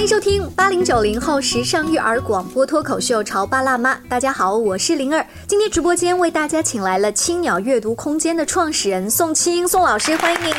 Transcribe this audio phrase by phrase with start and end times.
[0.00, 3.94] 欢迎收听八零九零后时尚育儿广播脱口秀《潮爸辣妈》。
[4.08, 5.22] 大家好，我是灵儿。
[5.46, 10.54] 今天直播间为大家请来了青鸟阅读空间的创始人宋青宋老师，欢迎您。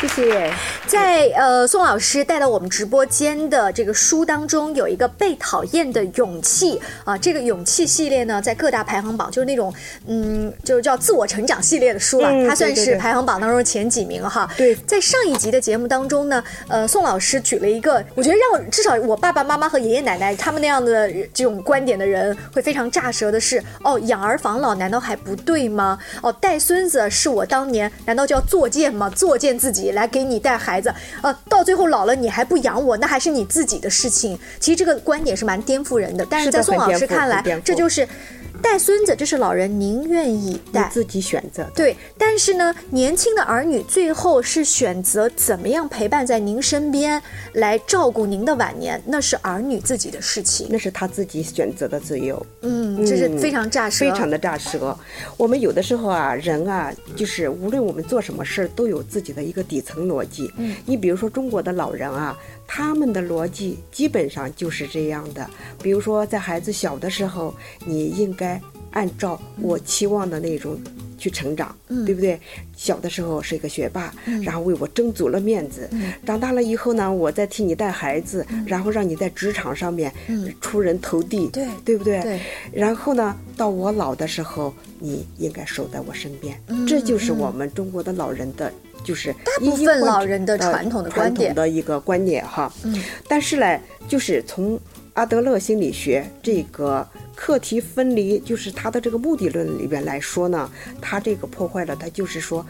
[0.00, 0.52] 谢谢。
[0.88, 7.16] 在呃，宋老师带到我们直播间的这个书当中，有一个被讨厌的勇气啊。
[7.16, 9.72] 这个勇气系列呢，在各大排行榜就是那种
[10.08, 14.50] 嗯，就是叫自我成长系列的书了，它算是排行榜当中前几名哈。
[14.56, 18.70] 对，在上一集的节目当中呢，呃，宋老师举了一个，我觉得让我。
[18.80, 25.98] 至少我爸爸妈妈和爷爷奶奶他们那样的这种观点的人会非常炸舌的是哦，养儿防老难道还不对吗？
[26.22, 29.10] 哦，带孙子是我当年难道就要作践吗？
[29.10, 34.38] 作践自己来给你带孩子，呃，到最后老了你还不养我，那还是你自己的事情。
[34.58, 38.08] 其实这个观点是蛮颠覆人的，但是在宋老师看来，这就是。
[38.62, 41.68] 带孙子，这是老人您愿意带，自己选择。
[41.74, 47.20] 对，但是呢，年轻的儿女最后是选择怎么样陪伴在您身边，
[47.54, 52.44] 来照顾您的晚年，那是儿女自己的事情，那是他自己选择的自由。
[52.60, 54.96] 嗯，这是非常炸舌，非常的炸舌。
[55.36, 60.52] 我们有的时候啊，人啊，就是无论我们做什么事儿，都有自己的一个底层逻辑。
[60.58, 62.38] 嗯，你比如说中国的老人啊。
[62.72, 65.50] 他们的逻辑基本上就是这样的，
[65.82, 67.52] 比如说在孩子小的时候，
[67.84, 68.60] 你应该
[68.92, 70.80] 按照我期望的那种
[71.18, 71.74] 去成长，
[72.06, 72.38] 对不对？
[72.76, 75.90] 小的时候是一个学霸，然后为我争足了面子。
[76.24, 80.12] 长大了以后呢，我再替你带孩子，然后让你在职场上面
[80.60, 82.40] 出人头地，对对不对？
[82.72, 86.56] 然后呢，到我老的时候，你应该守在我身边。
[86.86, 88.72] 这就是我们中国的老人的。
[89.04, 94.78] 就是大部分老人的传统的观点的一个观念哈，嗯，但是呢，就是从
[95.14, 102.64] 阿德勒心理学这个课题分离，就是他的这个目的论里边来说呢，他这个破坏了，他就是说，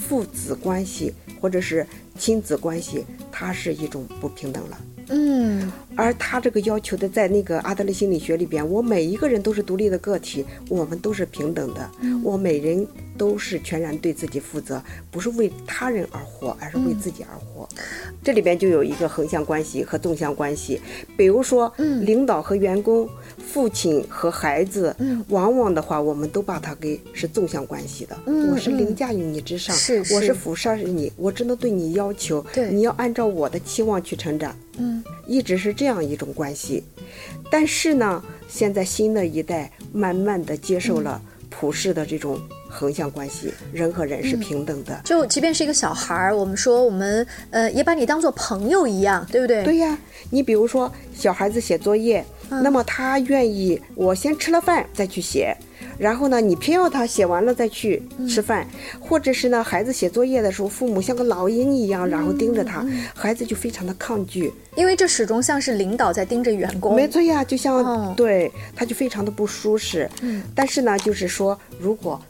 [0.00, 1.86] 父子关系或者是
[2.18, 4.78] 亲子关系，它是一种不平等了。
[5.08, 11.90] 嗯，而他这个要求的，在那个阿德勒心理学里边，我每一个人都是独立的个体，我们都是平等的，
[12.24, 12.84] 我每人
[13.16, 17.68] 都是全然对自己负责，不是为他人而活，而是为自己而活。
[18.24, 20.80] 这里边就有一个横向关系和纵向关系，
[21.16, 24.94] 比如说，领导和员工，父亲和孩子，
[25.28, 28.18] 往往的话，我们都把它给是纵向关系的。
[28.26, 29.65] 我是凌驾于你之上，
[30.14, 34.54] 我是俯视着你，我只能对你要求，你要按照我的期望去成长。
[34.78, 36.84] 嗯，一直是这样一种关系，
[37.50, 42.38] 但是呢，现在新的一代慢慢的接受了普世的这种
[42.68, 45.00] 横向关系，人和人是平等的。
[45.04, 49.64] 就即便是一个小孩儿，我们说我们呃也把你当做朋友一样，对不对？
[49.64, 49.98] 对呀，
[50.30, 55.56] 你比如说小孩子写作业，那么他愿意我先吃了饭再去写。
[55.98, 58.66] 然后呢，你偏要他写完了再去吃饭，
[59.00, 66.94] 或者是呢，孩子写作业的时候，父母像个老鹰一样，然后盯着他，孩子就非常的抗拒，因为这始终像是领导在盯着员工。
[66.94, 70.08] 没错呀，就像对，他就非常的不舒适。
[70.22, 72.20] 嗯，但是呢，就是说，如果。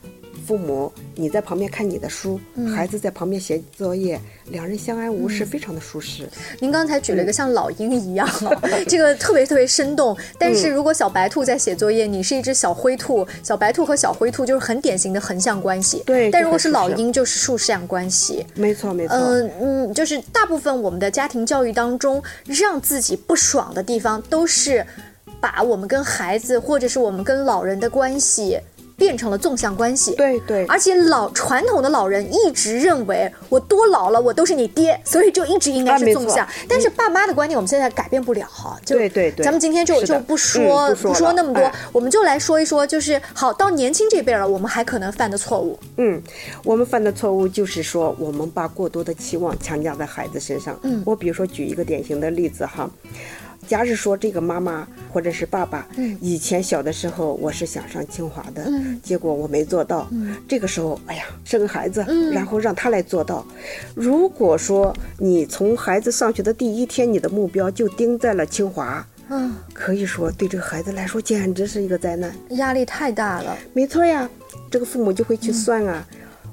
[0.46, 2.38] 父母，你在旁边看你的书，
[2.72, 4.20] 孩子在旁边写作业，
[4.50, 6.28] 两人相安无事，非常的舒适。
[6.60, 8.28] 您刚才举了一个像老鹰一样，
[8.86, 10.16] 这个特别特别生动。
[10.38, 16.02] 但是如果小白兔在写作业，你是一只小灰兔，小白兔和小灰兔就是很典型的横向关系。
[16.06, 18.46] 对，但如果是老鹰，就是竖向关系。
[18.54, 19.16] 没错，没错。
[19.16, 24.86] 嗯嗯，就是大部分我们的家庭教育当中，让自己不爽的地方，都是
[25.40, 28.60] 把我们跟孩子或者是我们跟老人的关系。
[28.96, 36.46] 变成了纵向关系，对对，而且老传统的老人一直认为我多老了，我都是你爹，所以就一直应该是纵向。
[36.68, 39.44] 但是爸妈的观念我们现在改变不了哈，对对对。
[39.44, 45.78] 咱们今天就就不说不说那么多，我们就来说一说，就是好到年轻这辈了，我们还可能犯的错误。
[45.98, 46.22] 嗯，
[46.64, 50.78] 我们犯的错误就是说，我们把过多的期望强加在孩子身上。
[50.82, 52.88] 嗯，我比如说举一个典型的例子哈。
[53.66, 55.86] 假如说这个妈妈或者是爸爸，
[56.20, 58.70] 以前小的时候我是想上清华的，
[59.02, 60.08] 结果我没做到。
[60.48, 63.44] 这个时候，哎呀，生个孩子，然后让他来做到。
[63.94, 73.56] 如果说你从孩子上学的第一天，你的目标就定在了清华，嗯，可以说对这个孩子来说简直是一个灾难，压力太大了。
[73.72, 74.28] 没错呀，
[74.70, 76.06] 这个父母就会去算啊。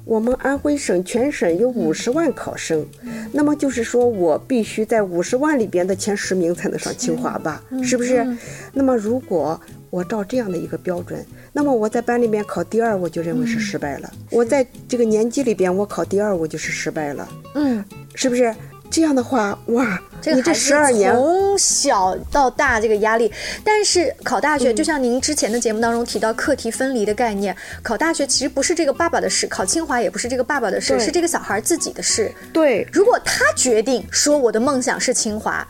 [0.04, 2.86] 我们安徽省全省有五十万考生，
[3.32, 7.62] 那么就是说我必须在五十万里边的前十名才能上清华吧？
[7.82, 8.26] 是不是？
[8.72, 9.58] 那么如果
[9.88, 14.12] 我照这样的一个标准，那么我在班里面考第二，我就认为是失败了。
[14.30, 17.28] 我在这个年级里边我考第二，我就是失败了。
[17.54, 17.82] 嗯，
[18.14, 18.54] 是不是？
[18.94, 23.28] 这样的话，哇，这个这十二年从小到大这个压力，
[23.64, 32.30] 但是考大学，就像您之前的节目当中提到课题分离的概念，考大学其实不是这个爸爸的事，考清华也不是这个爸爸的事，是这个小孩自己的事。
[32.52, 35.66] 对，如果他决定说我的梦想是清华。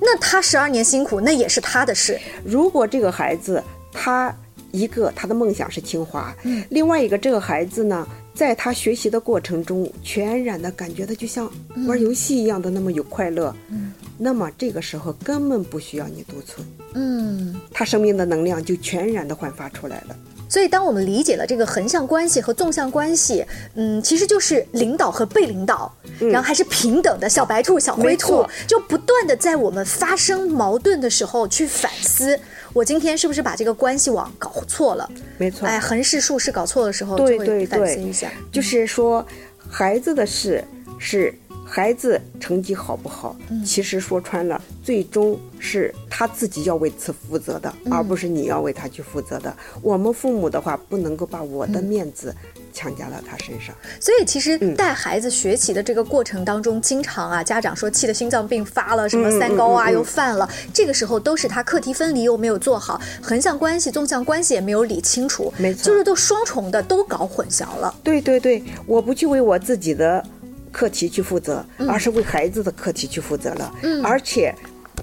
[0.00, 2.18] 那他十二年辛苦，那也是他的事。
[2.42, 4.34] 如果这个孩子他
[4.70, 11.50] 一个他的梦想是清华，嗯，另外一个这个孩子呢，在他学习的过程中，全然的感觉他就像
[11.86, 16.62] 玩游戏一样的那么有快乐，嗯，那么这个时候根本不需要你督促，
[16.94, 20.16] 嗯，他生命的能量就全然的焕发出来了。
[20.48, 23.42] 所以，当我们理解了这个横向关系和纵向关系，
[23.74, 25.90] 嗯，其实就是领导和被领导，
[26.20, 32.38] 然后还是平等的小白兔、小灰兔，就不断的在我们发生矛盾的时候去反思，
[32.74, 35.08] 我今天是不是把这个关系网搞错了？
[35.38, 38.30] 没错，哎，横式竖式搞错的时候，对对对反思一下。
[38.50, 39.24] 就是说，
[39.68, 40.64] 孩子的事
[40.98, 41.34] 是
[41.66, 49.54] 孩子成绩好不好，其实说穿了，最终是他自己要为此负责的，而不是你要为他去负责的。
[49.82, 52.34] 我们父母的话，不能够把我的面子
[52.72, 53.74] 强加到他身上。
[54.00, 65.84] 所以，其实带孩子学习的这个过程当中，经常啊，家长说气得心脏病发了，什么三高啊又犯了，这个时候都是他课题分离又没有做好，横向关系、纵向关系也没有理清楚，没错。
[65.84, 67.94] 就是都双重的都搞混淆了。
[68.02, 70.24] 对对对，我不去为我自己的
[70.70, 73.72] 课题去负责，而是为孩子的课题去负责了，
[74.02, 74.54] 而且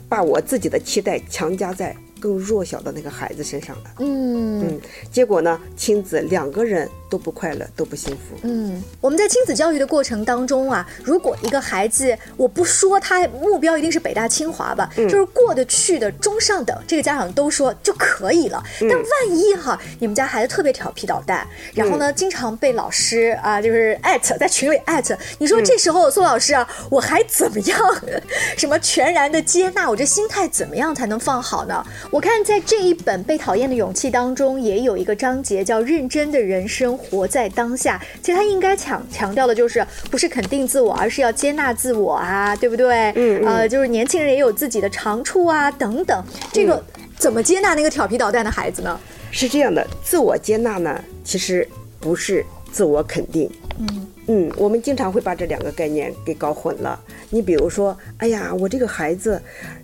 [0.07, 3.83] 把我自己的期待强加在更弱小的那个孩子身上了。
[3.99, 4.81] 嗯嗯，
[5.11, 8.37] 结果呢，亲子两个人都不快乐，都不幸福。
[8.43, 18.61] 嗯，我们在亲子教育的过程当中啊，如果一个孩子，我不说他目标一定是北大清华吧，就是过得去的中上等，这个家长都说就可以了。
[18.81, 27.79] 但万一哈，你们家孩子特别调皮捣蛋，然后呢，经常被老师啊，就是艾特在群里艾特，你说这时候宋老师啊，我还怎么样？
[28.57, 31.85] 什么全然的接纳，我这心态怎么样才能放好呢？
[32.11, 38.01] 我看在这一本《被讨厌的勇气》当中，也有一个章节叫“认真的人生，活在当下”。
[38.19, 43.11] 其实他应该强强调的就是，不是肯定自我，而是要接纳自我啊，对不对？
[43.15, 46.23] 嗯嗯呃，就是年轻人也有自己的长处啊，等等。
[46.51, 46.83] 这个
[47.15, 48.99] 怎么接纳那个调皮捣蛋的孩子呢？
[49.29, 51.67] 是这样的，自我接纳呢，其实
[51.99, 53.47] 不是自我肯定。
[53.77, 56.99] 嗯嗯，我们经常会把这两个概念给搞混了。
[57.29, 59.39] 你比如说，哎呀，我这个孩子，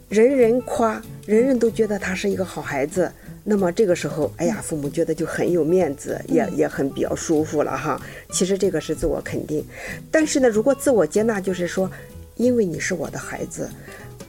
[0.10, 3.12] 人人夸，人人都觉得他是一个好孩子，
[3.44, 8.00] 那么这个时候，哎呀，父母觉得就很有面子，也也很比较舒服了哈。
[8.32, 9.66] 其实这个是自我肯定，
[10.12, 11.90] 但是呢，如果自我接纳，就是说，
[12.36, 13.68] 因为你是我的孩子，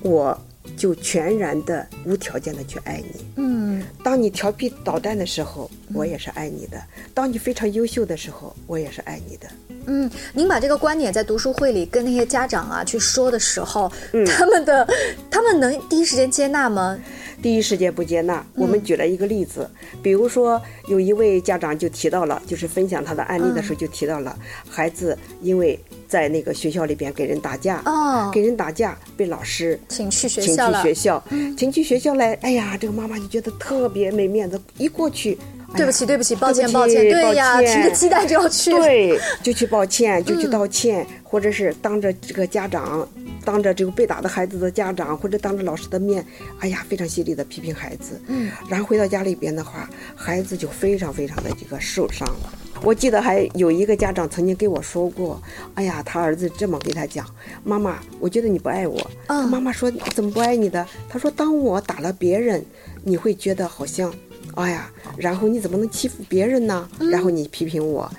[0.00, 0.38] 我
[0.76, 3.24] 就全然的无条件的去爱你。
[3.36, 6.78] 嗯当你调皮捣蛋的时候，我也是爱你的；
[7.12, 9.46] 当你非常优秀的时候，我也是爱你的。
[9.88, 13.90] 嗯，您把这个观点在读书会里跟那些家长啊去说的时候，
[14.26, 14.88] 他们的
[15.30, 16.98] 他们能第一时间接纳吗？
[17.42, 18.44] 第一时间不接纳。
[18.54, 19.70] 我们举了一个例子，
[20.02, 24.36] 比如说有一位家长就提到了，就是分享他的案例的时候就提到了，
[24.68, 25.78] 孩子因为
[26.08, 31.24] 在那个学校里边给人打架，哦给人打架被老师请去学校请去学校，
[31.56, 35.38] 请去学校来，哎呀，这个妈妈就觉得特别没面子，一过去。
[35.74, 43.06] 对不起，对不起，抱歉，抱歉，对呀，提个鸡蛋就要去，对，就去抱歉，就嗯去道歉，或者是当着这个家长，
[43.44, 46.24] 当着这个被打的孩子的家长，或者当着老师的面，
[46.60, 48.20] 哎呀，非常犀利的批评孩子。
[48.28, 52.52] 嗯，然后回到家里边的话，孩子就非常非常的这个受伤了。
[52.82, 55.42] 我记得还有一个家长曾经跟我说过，
[55.74, 57.26] 哎呀，他儿子这么给他讲，
[57.64, 58.98] 妈妈，我觉得你不爱我。
[59.26, 60.86] 嗯他妈妈说怎么不爱你的？
[61.08, 62.64] 他说当我打了别人，
[63.02, 64.14] 你会觉得好像。
[64.56, 66.88] 哎呀，然后你怎么能欺负别人呢？
[66.98, 68.10] 嗯然后你批评我，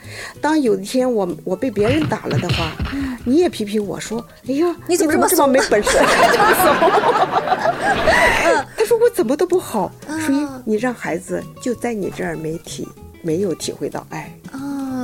[0.42, 2.72] 当有一天我我被别人打了的话，
[3.26, 5.98] 你也批评我说，哎呀，你怎么这么没本事？
[8.78, 9.92] 他说我怎么都不好，
[10.26, 12.88] 所以啊你让孩子就在你这儿没体
[13.22, 14.34] 没有体会到爱。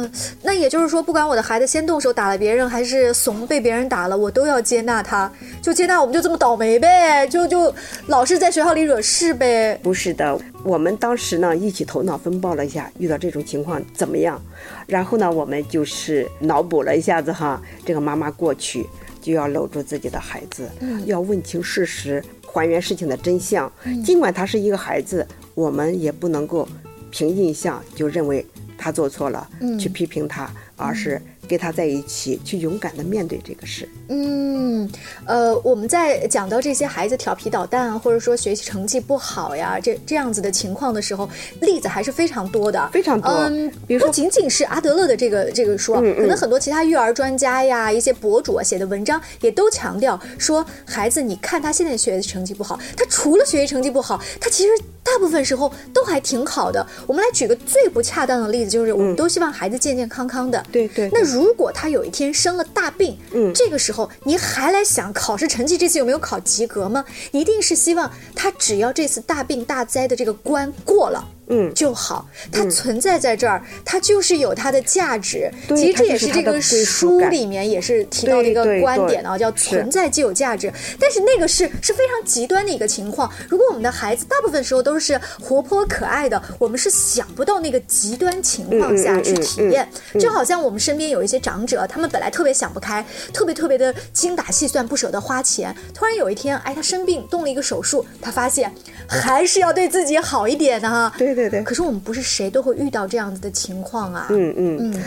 [0.03, 5.31] 啊，那也就是说，不管我的孩子先动手打了别人，还是怂被别人打了，我都要接纳他，
[5.61, 7.73] 就接纳我们就这么倒霉呗，就就
[8.07, 9.79] 老是在学校里惹事呗。
[9.81, 14.41] 不是的，我们当时呢一起头脑风暴了一下，遇到这种情况怎么样？
[14.87, 18.85] 然后呢，我们就是脑补了一下子哈，这个妈妈过去
[19.21, 20.67] 就要搂住自己的孩子，
[21.05, 23.71] 要问清事实，还原事情的真相。
[24.03, 26.67] 尽管他是一个孩子，我们也不能够
[27.09, 28.45] 凭印象就认为
[28.83, 29.49] 他做错了，
[29.79, 31.21] 去批评他，而是
[31.53, 33.87] 跟他在一起，去勇敢的面对这个事。
[34.07, 34.89] 嗯，
[35.25, 41.29] 呃，我们在讲到这些孩子调皮捣蛋啊，或者说学习成绩不好呀，这这样子的情况的时候，
[41.61, 54.69] 例子还是非常多的，非常多嗯，比如说不仅仅是阿德勒的这个这个书啊，嗯嗯可能很多其他育儿专家呀、一些博主啊写的文章也都强调说，孩子，你看他现在学习成绩不好，他除了学习成绩不好，他其实
[55.03, 56.85] 大部分时候都还挺好的。
[57.05, 60.63] 我们来举个最不恰当的例子，就是我们都希望孩子健健康康的。
[60.71, 61.09] 对对。
[61.11, 67.03] 那如果他有一天生了大病，嗯，这个时候你还来想考试成绩这次有没有考及格吗？
[67.31, 71.27] 一定是希望他只要这次大病大灾的这个关过了。
[71.53, 72.27] 嗯，就好。
[72.51, 75.51] 它存在在这儿，它就是有它的价值。
[75.69, 80.71] 其实这也是这个书里面也是提到的一个观点啊，叫存在即有价值。
[80.99, 83.29] 但是那个是是非常极端的一个情况。
[83.49, 89.87] 如果我们的孩子大部分时候都是活泼可爱的，我们是想不到那个极端情况下去体验。
[90.19, 95.75] 就好像我们身边有一些长者，他们本来特别想不开，特别特别的精打细算，不舍得花钱。
[95.93, 98.73] 突然有一天，哎，他生病动了一个手术，他发现
[99.07, 101.13] 还是要对自己好一点的哈。
[101.17, 101.33] 对。
[101.33, 104.27] 对对对，可是我们不是谁都会遇到这样子的情况啊。
[104.29, 105.03] 嗯嗯嗯，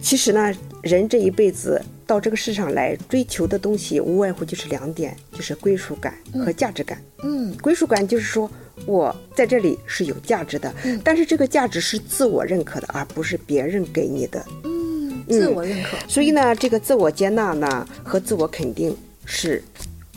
[0.00, 7.00] 其实呢，人这一辈子到这个世上来追求的东西，无外乎就是两点，就是归属感和价值感。
[7.22, 8.50] 嗯，归属感就是说
[8.86, 10.72] 我在这里是有价值的，
[11.04, 14.44] 但是这个价值是自我认可的，而不是别人给你的。
[14.64, 15.96] 嗯，自我认可。
[16.08, 19.62] 所以呢，这个自我接纳呢和自我肯定是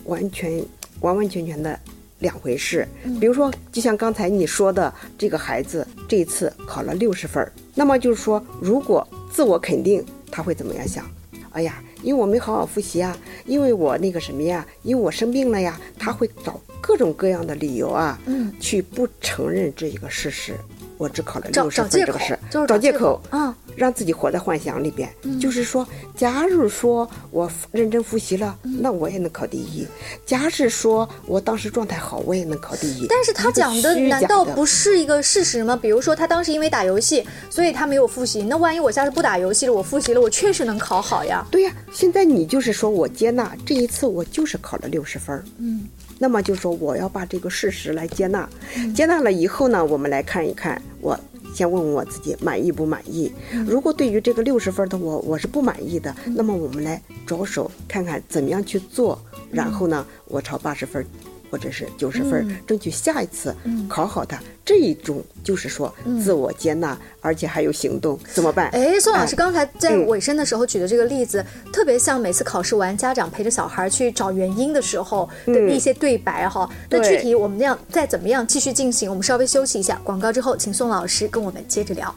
[0.06, 0.64] 完全
[1.02, 1.80] 完完全全的。
[2.22, 2.88] 两回事，
[3.20, 11.06] 比如说，就像刚才你说的，这个孩子这一次考了六十分，那么就是说，如果自我肯定，他会怎么样想？
[11.52, 20.56] 哎呀，因为我没好好复习啊，因为我那个什么呀，因为我生病了呀，他会找各种各样的理由啊，嗯，去不承认这一个事实。
[21.02, 25.10] 我只考了六十分，这个是找借口，嗯，让自己活在幻想里边。
[25.40, 29.84] 就是说，假如说我认真复习了，那我也能考第一；
[30.28, 33.08] 假使说我当时状态好，我也能考第一。
[33.10, 35.76] 但是他讲的难道不是一个事实吗？
[35.76, 38.44] 比如说，他当时因为打游戏，所以他没有复习。
[38.44, 41.44] 那万一我下次不打游戏了，我复习了，我确实能考好呀。
[41.50, 45.44] 对呀，现在你就是说我接纳这一次，我就是考了六十分。
[45.58, 45.88] 嗯。
[46.22, 48.48] 那么就说我要把这个事实来接纳，
[48.94, 51.20] 接纳了以后呢，我们来看一看，我
[51.52, 53.32] 先问问我自己满意不满意。
[53.66, 61.04] 如果对于这个六十分的我我是不满意的，那么我们来着手看看怎么样去做，然后呢，我朝八十分。
[61.52, 63.54] 或者是九十分，争取下一次
[63.90, 64.40] 考好它。
[64.64, 65.94] 这一种就是说
[66.24, 68.70] 自我接纳，而且还有行动，怎么办？
[68.70, 76.70] 哎，宋老师刚才在尾声的时候举的这个例子，特别像每次考试完，家长陪着小孩去找原因的时候的一些对白哈。
[76.90, 79.10] 那具体我们那样再怎么样继续进行？
[79.10, 82.16] 我们稍微休息一下，广告之后，请宋老师跟我们接着聊。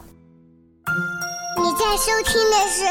[1.57, 2.83] 你在收听的是《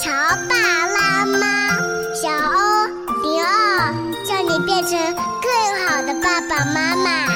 [0.00, 0.10] 乔
[0.48, 0.54] 爸
[0.86, 1.78] 拉妈》，
[2.14, 2.86] 小欧
[3.22, 4.07] 零二，叫
[4.48, 4.98] 你变成。
[5.42, 7.28] 更好的爸爸妈妈。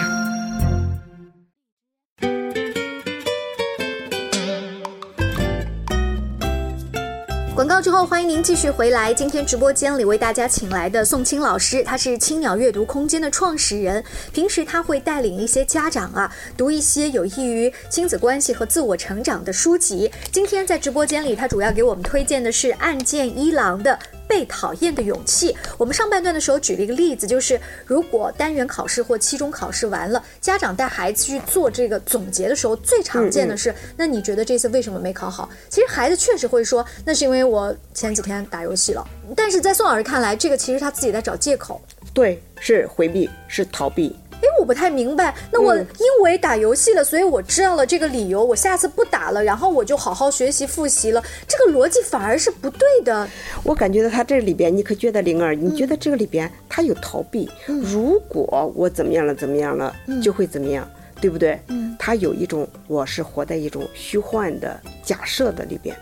[7.54, 9.12] 广告之后，欢迎您继续回来。
[9.12, 14.02] 今天直播间里为大家请来的宋青老师，他是青鸟阅读空间的创始人。
[14.32, 20.10] 平时他会带领一些家长啊，读一些有益于亲子关系和自我成长的书籍。
[20.32, 23.96] 今天在直播间里，他主要给我们推荐的是岸见一郎的。
[24.28, 25.56] 被讨厌的勇气。
[25.76, 35.48] 我们上半段的时候举了一个例子，就是如果单元考试或期中考试完了，家长带孩子去做这个总结的时候，最常见的是，那你觉得这次为什么没考好？
[35.68, 39.06] 其实孩子确实会说，那是因为我前几天打游戏了。
[39.36, 41.80] 但是在宋老师看来，这个其实他自己在找借口，
[42.14, 44.16] 对，是回避，是逃避。
[44.42, 45.34] 哎，我不太明白。
[45.52, 51.22] 那我因为打游戏了，所以我知道了这个理由，我下次不打了，然后我就好好学习复习了。
[51.46, 53.28] 这个逻辑反而是不对的。
[53.62, 55.54] 我感觉到他这里边，你可觉得灵儿？
[55.54, 57.48] 你觉得这个里边他有逃避？
[57.66, 60.88] 如果我怎么样了，怎么样了，就会怎么样，
[61.20, 61.58] 对不对？
[61.68, 65.96] 嗯，他有一种我是活在一种虚幻的假设的里边。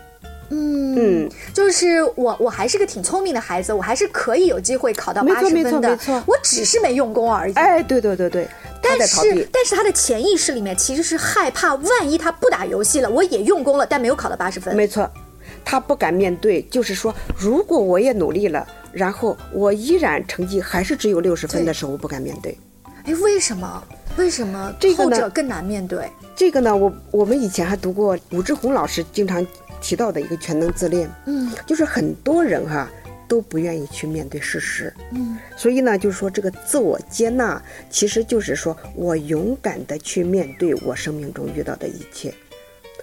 [0.51, 5.63] 嗯，就是我，我还是个挺聪明的孩子，我还是可以有机会考到八十分的。
[5.63, 7.53] 没错没错没错，我只是没用功而已。
[7.53, 8.47] 哎，对对对对。
[8.83, 14.75] 但是但是他的潜意识里面其实是害怕，万一他不打游戏了，我也用功了，但没有考到八十分。
[14.75, 15.09] 没错，
[15.63, 22.57] 他不敢面对，就是说，如果我也努力了，然后我依然成绩还是只有六十分的时候，我不敢面对。
[23.05, 23.83] 哎，为什么？
[24.17, 26.09] 为什么后者更难面对？
[26.35, 29.45] 这个呢，我我们以前还读过武志红老师经常。
[29.83, 32.87] 提到的一个全能自恋，嗯，就是很多人哈
[33.27, 42.31] 都不愿意去面对事实，嗯，所以呢，就是说这个自我接纳，其实就是说我勇敢的去面对我生命中遇到的一切，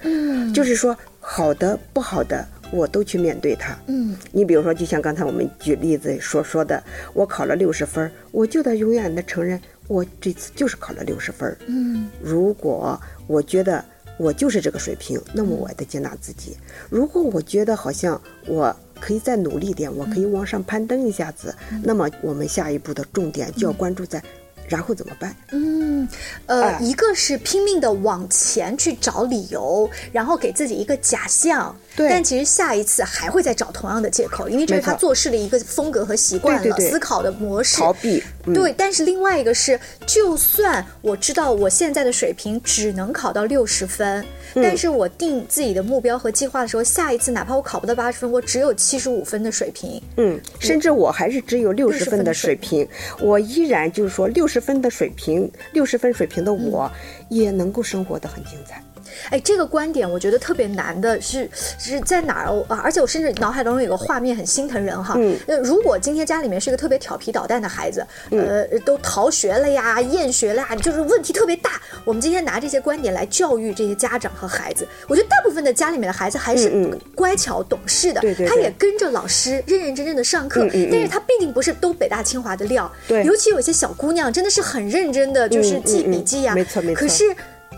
[0.03, 6.81] 嗯，就是说好的不好的我都去面对它，嗯，你比如说，就像刚才我们举例子所说的，
[7.13, 13.85] 我考了六十分，我就得永远的承认我这次就是考了六十分，嗯，如果我觉得。
[14.21, 16.57] 我就是这个水平，那么我得接纳自己。
[16.91, 21.55] 如果我觉得好像我可以再努力点，我可以往上攀登一下子，
[21.85, 24.21] 那么我们下一步的重点就要关注在
[24.67, 25.35] 然后怎么办？
[25.53, 26.07] 嗯，
[26.47, 26.79] 呃，哎。
[26.83, 32.11] 一个是拼命的往前去找理由，然后给自己一个假象，对。
[32.11, 36.91] 但其实下一次还会再找同样的借口，因为这是他做事的一个风格和习惯了，对对对。
[36.91, 37.77] 思考的模式。
[37.77, 50.01] 逃避，嗯、对，但是另外一个是，就算我知道我现在的水平只能考到六十分，嗯但是我定自己的目标和计划的时候，下一次哪怕我考不到八十分，我只有七十五分的水平。
[50.17, 52.89] 嗯，甚至我还是只有六十分的水平，
[53.21, 56.91] 我依然就是说六十分的水平，六十分水平的我、
[57.29, 58.83] 也能够生活的很精彩。
[59.31, 62.65] 哎，这个观点我觉得特别难的是是在哪儿？
[62.69, 65.15] 啊而且我甚至脑海当中有个画面很心疼人哈。
[65.17, 71.73] 嗯呃，如果今天家里面是一个特别调皮捣蛋的孩子，呃，都逃学了呀、厌学了呀，就是问题特别大。
[72.05, 82.91] 我们今天拿这些观点来教育这些家长和孩子，我觉得大部分的家里面的孩子还是乖巧懂事的，对对对他也跟着老师认认真真的上课，但是他毕竟不是都北大清华的料。
[83.07, 87.25] 对尤其有些小姑娘真的是很认真的，就是嗯记笔记呀、没错没错可是。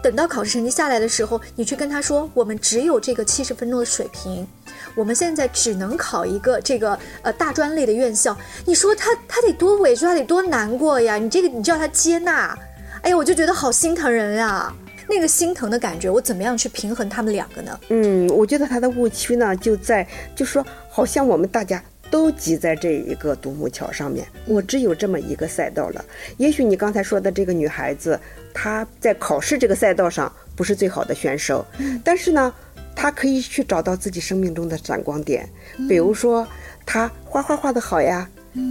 [0.03, 4.47] 等到考试成绩下来的时候，你去跟他说，我们只有这个七十分钟的水平，
[4.95, 8.37] 我们现在只能考一个这个呃大专类的院校。
[8.65, 11.17] 你说他他得多委屈，他得多难过呀！
[11.17, 12.59] 你这个你叫他接纳，
[13.03, 14.73] 哎呀，我就觉得好心疼人呀。
[15.09, 17.81] 那个心疼的感觉，我怎么样去平衡他们两个呢？
[17.89, 26.05] 嗯，我觉得他的误区呢，就在就说，好像我们大家都挤在这一个独木桥上面，我只有这么一个赛道了。
[26.37, 28.19] 也许你刚才说的这个女孩子，
[28.53, 31.65] 她在考试这个赛道上不是最好的选手，
[32.03, 32.53] 但是呢，
[32.97, 35.49] 她可以去找到自己生命中的闪光点，
[35.89, 36.47] 比如说
[36.85, 38.29] 她画画画的好呀。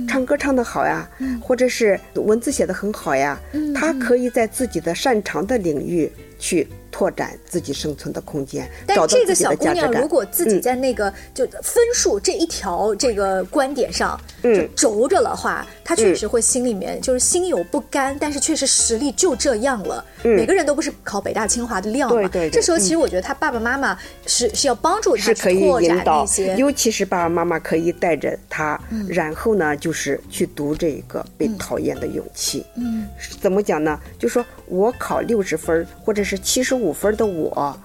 [0.10, 1.10] 唱歌唱得好呀，
[1.42, 3.40] 或者是文字写得很好呀，
[3.74, 10.10] 她可以在自己的擅长的领域去拓展自己生存的空间，但这个小姑娘如。
[10.10, 20.04] 果自己嗯在那个就分数这一条这个观点上就嗯轴着的话，她确实会心里面就是心有不甘，但是确实实力就这样了。
[20.24, 22.16] 每个人都不是考北大清华的料嘛。
[22.16, 26.56] 嗯对对对这时候其实我觉得她爸爸妈妈是是要帮助她去拓展引导那些，。
[26.56, 32.66] 尤其是爸爸妈妈可以带着她，嗯然后呢，就是去读这个被讨厌的勇气。
[32.76, 33.08] 嗯，
[33.40, 34.00] 怎么讲呢？
[34.18, 37.78] 就说我考六十分或者是七十五分的我，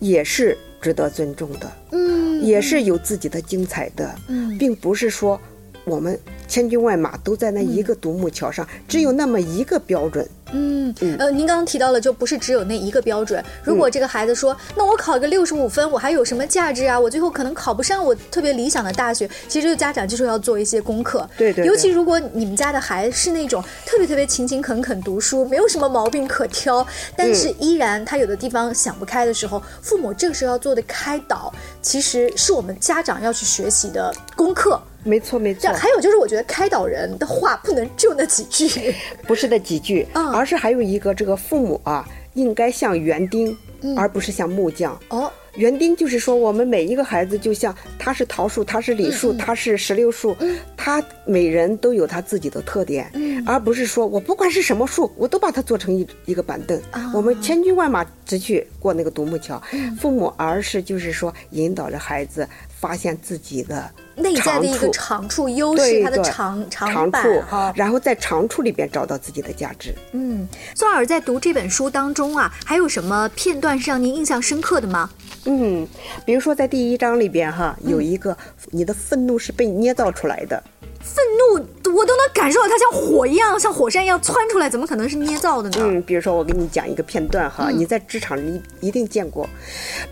[0.00, 4.56] 也是值得尊重的，嗯，也是有自己的精彩的，嗯。
[4.58, 5.40] 并不是说
[5.88, 10.28] 我们千军万马都在那一个独木桥上，只有那么一个标准。
[10.50, 13.44] 嗯，呃，您刚刚提到了，就不是只有那一个标准。
[13.62, 16.98] 如果这个孩子说，那我考个六十五分，我还有什么价值啊？
[16.98, 19.28] 我最后可能考不上我特别理想的大学。
[19.46, 21.28] 其实家长就是要做一些功课。
[21.36, 34.80] 对对对尤其如果你们家的孩子是那种特别特别勤勤恳恳读书，没有什么毛病可挑，但是依然他有的地方想不开的时候，父母这个时候要做的开导，其实是我们家长要去学习的功课。
[35.08, 35.72] 没错，没错。
[35.72, 38.94] 还有就是，我觉得开导人的话不能就那几句。
[39.26, 40.28] 不是那几句，嗯。
[40.30, 43.56] 而是还有一个这个父母啊，应该像园丁，
[43.96, 44.98] 而不是像木匠。
[45.08, 50.36] 哦，园丁就是说，我们每一个孩子就像他是桃树，他是李树，他是石榴树，
[50.76, 53.10] 他每人都有他自己的特点，
[53.46, 56.80] 而不是说我不管是什么树，我都把它做成一一个板凳。
[57.14, 59.60] 我们千军万马直去过那个独木桥，
[59.98, 62.46] 父母而是就是说引导着孩子
[62.80, 67.72] 发现自己的内在的一个长处优势，它的长长处哈。
[67.74, 69.94] 然后在长处里边找到自己的价值。
[70.12, 75.10] 嗯，宋尔在读这本书当中啊，还有什么片段是让您印象深刻的吗？
[75.44, 75.86] 嗯，
[76.24, 78.36] 比如说在第一章里边哈，有一个
[78.70, 80.62] 你的愤怒是被捏造出来的，
[81.00, 81.54] 愤怒，
[81.96, 85.76] 我都能感受到它像火一样，像火山一样窜出来，怎么可能是捏造的呢？
[85.80, 89.48] 嗯，比如说我给你讲一个片段哈，你在职场里一定见过。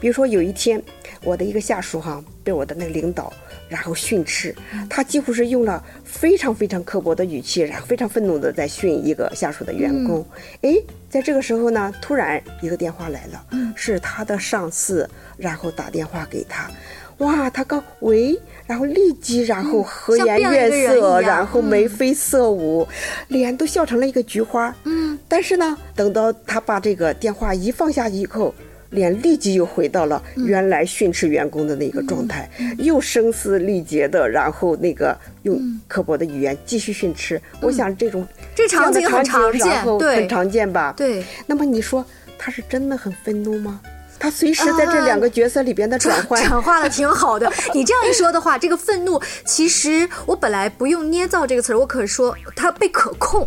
[0.00, 0.82] 比如说有一天，
[1.22, 3.32] 我的一个下属哈被我的那个领导
[3.68, 4.54] 然后训斥，
[4.88, 10.24] 他几乎是用了非常非常刻薄的语气，然后非常愤怒的在训一个下属的员工。
[10.62, 10.76] 哎、
[11.10, 16.70] 在这个时候呢，突然一个电话来了，是他的上司，然后打电话给他。
[17.18, 22.86] 哇，他刚喂，然后立即，然后和颜悦色，然后眉飞色舞，
[23.28, 24.74] 脸都笑成了一个菊花。
[24.84, 28.54] 嗯，但是呢，等到他把这个电话一放下以后，
[28.96, 37.40] 脸立即又回到了原来训斥员工的那个状态，又声嘶力竭的，然后那个用刻薄的语言继续训斥。
[37.60, 40.94] 我想这种这场景很常见对很常见吧？
[40.96, 41.22] 对。
[41.46, 42.04] 那么你说
[42.38, 43.80] 他是真的很愤怒吗？
[44.18, 47.52] 他随时在这两个角色里边的转换， 转化的挺好的。
[47.74, 53.46] 你这样一说的话，这个愤怒其实我本来不用“捏造”这个词儿，我可说它被可控。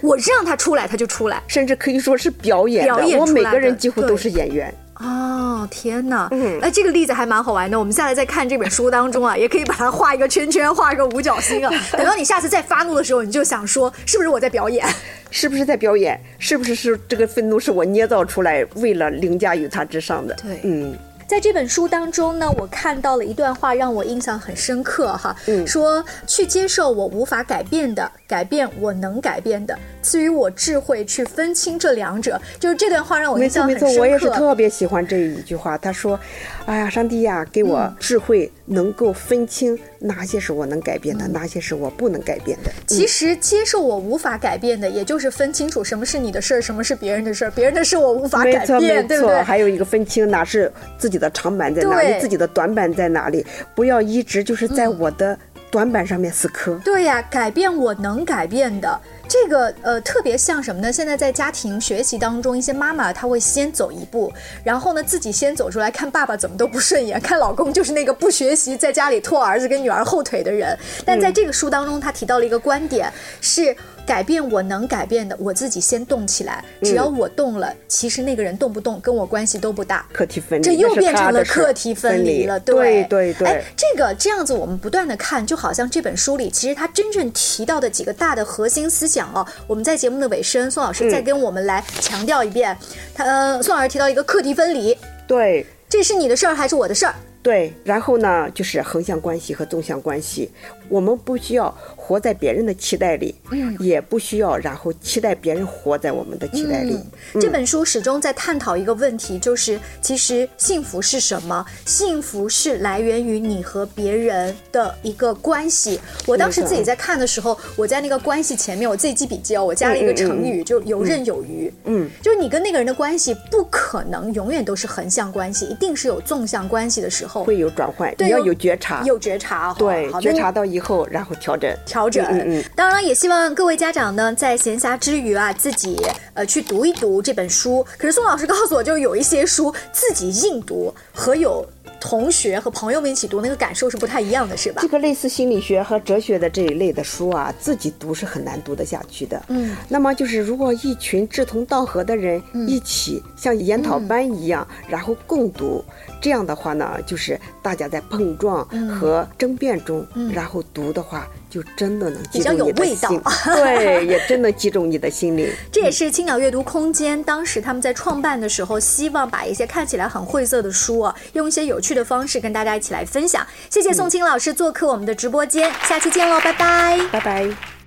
[0.00, 1.42] 我让他出来，他就出来。
[1.46, 2.94] 甚至可以说是表演的。
[2.94, 4.72] 表演我每个人几乎都是演员。
[4.94, 6.28] 哦，哦，天哪！
[6.30, 7.78] 嗯，哎，这个例子还蛮好玩的。
[7.78, 11.72] 我们下来再看这本书当中啊， 也可以把它画一个圈圈，画一个五角星啊。
[11.92, 14.86] 等到你下次再发怒的时候，你就想说，是不是我在表演？
[15.30, 16.20] 是不是在表演？
[16.38, 20.34] 是不是是这个愤怒是我捏造出来，为了凌驾于他之上的？
[20.42, 20.96] 对，嗯。
[21.28, 25.36] 在这本书当中呢，我看到了一段话，让我印象很深刻哈。
[25.46, 32.40] 嗯，说去接受我无法改变的，改变我能改变的，赐予我智慧去分清这两者。
[32.58, 33.86] 就是这段话让我印象很深刻。
[33.86, 35.76] 没错没错，我也是特别喜欢这一句话。
[35.76, 36.18] 他说
[36.64, 47.50] ：“哎呀，上帝呀，给我智慧，能够分清哪些是我能改变的，哪些是我不能改变的。”其实接受我无法改变的，也就是分清楚什么是你的事儿，什么是别人的事儿。
[47.50, 49.42] 别人的事我无法改变，对不对？
[49.42, 51.18] 还有一个分清哪是自己。
[51.18, 52.20] 的长板在哪里？
[52.20, 53.44] 自己的短板在哪里？
[53.74, 55.36] 不要一直就是在我的
[55.70, 56.80] 短板上面死磕。
[56.84, 60.92] 对呀，改变我能改变的，这个呃特别像什么呢？
[60.92, 64.32] 现在在家庭学习当中，一些妈妈她会先走一步，
[64.64, 70.78] 然后呢自己先走出来，看爸爸怎么都不顺眼，看老公就是那个不学习，在家里拖儿子跟女儿后腿的人。
[71.04, 73.76] 但在这个书当中，他提到了一个观点是。
[74.08, 76.64] 改变我能改变的，我自己先动起来。
[76.82, 80.06] 只要我动了，其实那个人动不动跟我关系都不大。
[80.14, 82.58] 课题分离，这又变成了课题分离了。
[82.58, 83.46] 对对对。
[83.46, 89.46] 哎，这个这样子，我们不断的看，就好像这本书里，其实他真正提到的几个大的核心思想哦。
[89.66, 92.74] 我们在节目的尾声，宋老师再跟我们来强调一遍。
[93.14, 94.96] 他呃宋老师提到一个课题分离。
[95.26, 95.66] 对。
[95.90, 97.14] 这是你的事儿还是我的事儿？
[97.42, 97.72] 对。
[97.84, 100.50] 然后呢，就是横向关系和纵向关系。
[100.88, 106.98] 我们不需要活在别人的期待里，嗯，也不需要然后期待别人活在我们的期待里。
[107.38, 111.62] 这本书始终在探讨一个问题，就是其实幸福是什么？
[111.84, 116.00] 幸福是来源于你和别人的一个关系。
[116.24, 121.70] 我当时自己在看的时候，我在那个关系前面，我自己记笔记哦，我加了一个成语，就游刃有余。
[121.84, 130.64] 嗯，就是你跟那个人的关系不可能永远都是横向关系，一定是有纵向关系的时候会有转换，你要有觉察，有觉察，对，觉察到。
[130.68, 132.22] 以后，然后调整，调整。
[132.26, 132.64] 嗯嗯。
[132.76, 135.96] 当然，也希望各位家长呢，在闲暇之余啊，自己
[136.34, 137.84] 呃去读一读这本书。
[137.96, 141.64] 可是宋老师告诉我，就有一些书自己硬读和有。
[142.00, 144.80] 同学和朋友们一起读，那个感受是不太一样的，是吧？
[144.82, 149.42] 这个类似心理学和哲学的这一类的书啊，自己读是很难读得下去的。
[149.48, 155.84] 嗯，那么就是如果一群志同道合的人一起像研讨班一样，然后共读，
[156.20, 161.28] 这样的话呢，就是大家在碰撞和争辩中，然后读的话。
[161.50, 163.10] 就真的能比较有味道，
[163.56, 165.50] 对，也真的击中你的心灵。
[165.72, 173.46] 这也是青鸟阅读空间当时他们在创办的时候，希望把一些看起来很晦涩的书啊，用一些有趣的方式跟大家一起来分享。
[173.70, 177.77] 谢谢宋青老师做客我们的直播间，下期见喽，拜拜，拜拜。